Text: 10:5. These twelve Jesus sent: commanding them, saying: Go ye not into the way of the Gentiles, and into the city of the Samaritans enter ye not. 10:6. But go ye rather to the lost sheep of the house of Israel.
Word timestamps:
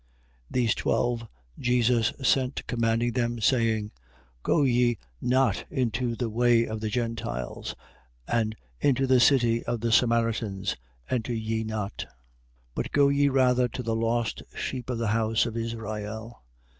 10:5. 0.47 0.47
These 0.53 0.73
twelve 0.73 1.27
Jesus 1.59 2.11
sent: 2.23 2.65
commanding 2.65 3.11
them, 3.11 3.39
saying: 3.39 3.91
Go 4.41 4.63
ye 4.63 4.97
not 5.21 5.65
into 5.69 6.15
the 6.15 6.27
way 6.27 6.65
of 6.65 6.79
the 6.81 6.89
Gentiles, 6.89 7.75
and 8.27 8.55
into 8.79 9.05
the 9.05 9.19
city 9.19 9.63
of 9.65 9.81
the 9.81 9.91
Samaritans 9.91 10.75
enter 11.07 11.35
ye 11.35 11.63
not. 11.63 11.97
10:6. 12.07 12.07
But 12.73 12.91
go 12.93 13.09
ye 13.09 13.29
rather 13.29 13.67
to 13.67 13.83
the 13.83 13.95
lost 13.95 14.41
sheep 14.55 14.89
of 14.89 14.97
the 14.97 15.09
house 15.09 15.45
of 15.45 15.55
Israel. 15.55 16.41